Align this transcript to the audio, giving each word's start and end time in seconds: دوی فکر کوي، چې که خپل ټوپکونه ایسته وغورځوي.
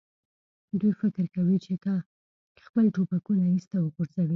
دوی 0.79 0.91
فکر 1.01 1.23
کوي، 1.35 1.57
چې 1.65 1.73
که 1.83 1.93
خپل 2.65 2.85
ټوپکونه 2.95 3.43
ایسته 3.53 3.77
وغورځوي. 3.79 4.29